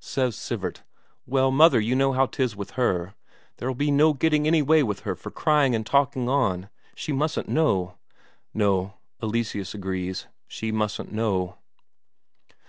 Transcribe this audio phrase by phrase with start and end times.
[0.00, 0.82] Says Sivert:
[1.26, 3.14] "Well, mother, you know how 'tis with her.
[3.58, 6.70] There'll be no getting any way with her for crying and talking on.
[6.96, 7.94] She mustn't know."
[8.52, 11.58] "No," Eleseus agrees, "she mustn't know."